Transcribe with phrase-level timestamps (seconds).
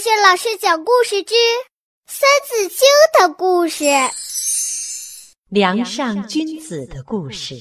[0.00, 1.34] 雪老师讲故事之
[2.06, 2.86] 《三字经》
[3.28, 3.84] 的故事，
[5.48, 7.56] 梁上君子的故事。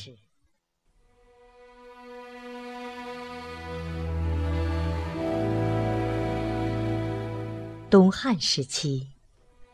[7.90, 9.08] 东汉时期，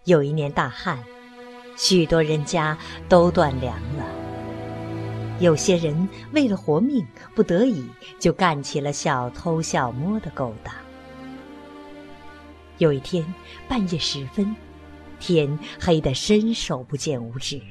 [0.05, 1.03] 有一年大旱，
[1.75, 2.77] 许多人家
[3.09, 4.05] 都断粮了。
[5.41, 7.05] 有些人为了活命，
[7.35, 7.85] 不得已
[8.21, 10.73] 就干起了小偷小摸的勾当。
[12.77, 13.25] 有一天
[13.67, 14.55] 半夜时分，
[15.19, 17.61] 天黑得伸手不见五指。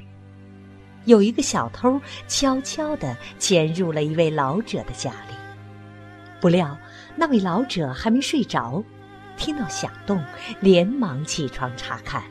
[1.04, 5.34] 有一个小偷悄悄地潜入了一位老者的家里，
[6.40, 6.78] 不料
[7.16, 8.84] 那位老者还没睡着，
[9.36, 10.22] 听到响动，
[10.60, 12.22] 连忙起床查看。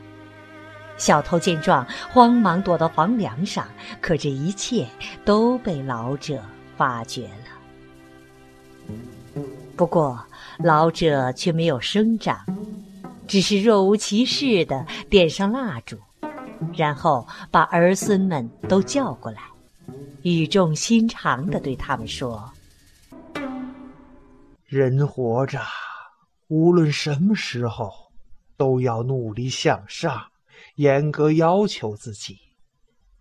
[0.96, 3.68] 小偷见状，慌忙躲到房梁上，
[4.00, 4.86] 可这一切
[5.24, 6.42] 都被老者
[6.76, 8.94] 发觉了。
[9.76, 10.24] 不过，
[10.58, 12.38] 老者却没有声张。
[13.26, 15.96] 只是若无其事的点上蜡烛，
[16.76, 19.40] 然后把儿孙们都叫过来，
[20.22, 22.52] 语重心长的对他们说
[24.66, 25.60] ：“人活着，
[26.48, 27.90] 无论什么时候，
[28.56, 30.22] 都要努力向上，
[30.74, 32.38] 严格要求自己，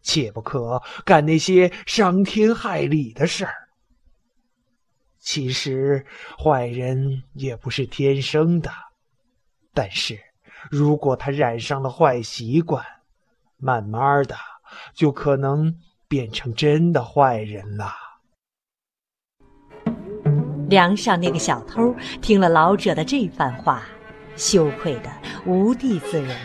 [0.01, 3.60] 切不可干那些伤天害理的事儿。
[5.21, 6.03] 其实，
[6.37, 8.69] 坏人也不是天生的。”
[9.73, 10.19] 但是，
[10.69, 12.83] 如果他染上了坏习惯，
[13.57, 14.35] 慢慢的
[14.93, 15.73] 就可能
[16.07, 17.93] 变成真的坏人了。
[20.67, 23.83] 梁上那个小偷听了老者的这番话，
[24.35, 25.11] 羞愧的
[25.45, 26.35] 无地自容，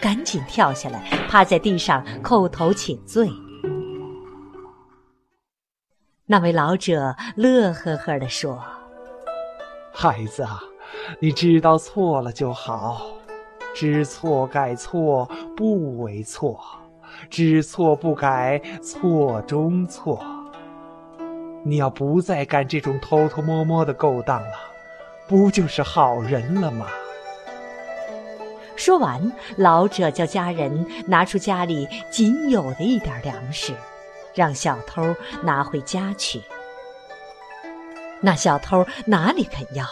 [0.00, 3.28] 赶紧跳下来，趴在地上叩头请罪。
[6.30, 8.62] 那位老者乐呵呵地说
[9.90, 10.60] ：“孩子啊。”
[11.20, 13.06] 你知道错了就好，
[13.74, 15.26] 知错改错
[15.56, 16.60] 不为错，
[17.30, 20.22] 知错不改错中错。
[21.64, 24.54] 你要不再干这种偷偷摸摸的勾当了，
[25.26, 26.86] 不就是好人了吗？
[28.76, 33.72] 说完，老者叫家人拿出家里仅有的一点粮食，
[34.38, 36.40] 让小偷拿回家去。
[38.20, 39.84] 那小偷哪里肯要？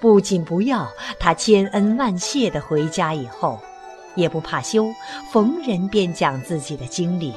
[0.00, 0.86] 不仅不要
[1.18, 3.58] 他千恩万谢的回家以后，
[4.14, 4.86] 也不怕羞，
[5.32, 7.34] 逢人便讲自己的经历，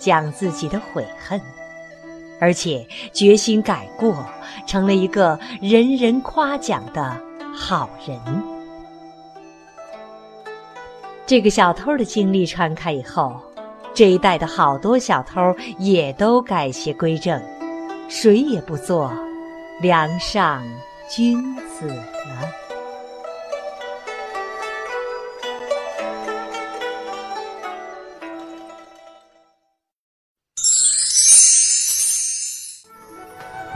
[0.00, 1.40] 讲自己的悔恨，
[2.40, 4.26] 而且决心改过，
[4.66, 7.16] 成了一个人人夸奖的
[7.54, 8.18] 好人。
[11.26, 13.38] 这个小偷的经历传开以后，
[13.94, 17.40] 这一带的好多小偷也都改邪归正，
[18.08, 19.12] 谁也不做
[19.80, 20.62] 梁上。
[21.08, 21.94] 君子了。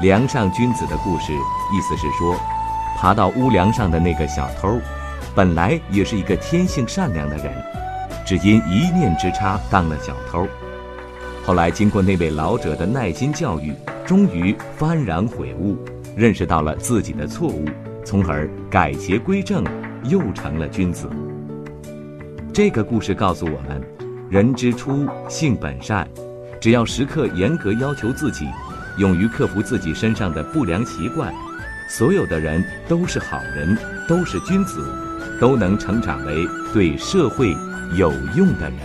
[0.00, 2.34] 梁上君子的故事，意思是说，
[2.96, 4.80] 爬到屋梁上的那个小偷，
[5.34, 7.52] 本来也是一个天性善良的人，
[8.28, 10.46] 只因一念之差当了小偷。
[11.46, 13.72] 后来经过那位老者的耐心教育，
[14.04, 15.78] 终于幡然悔悟。
[16.14, 17.64] 认识到了自己的错误，
[18.04, 19.64] 从而改邪归正，
[20.10, 21.08] 又成了君子。
[22.52, 23.80] 这个故事告诉我们：
[24.28, 26.06] 人之初，性本善，
[26.60, 28.46] 只要时刻严格要求自己，
[28.98, 31.32] 勇于克服自己身上的不良习惯，
[31.88, 33.74] 所有的人都是好人，
[34.06, 34.84] 都是君子，
[35.40, 37.56] 都能成长为对社会
[37.96, 38.78] 有用的人。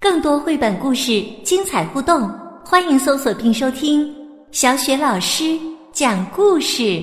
[0.00, 2.30] 更多绘本故事精彩互动，
[2.64, 4.14] 欢迎搜索并收听
[4.52, 5.58] 小雪老师
[5.92, 7.02] 讲故事。